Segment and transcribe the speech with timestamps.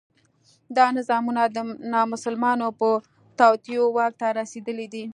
[0.77, 1.57] دا نظامونه د
[1.93, 2.89] نامسلمانو په
[3.39, 5.03] توطیو واک ته رسېدلي دي.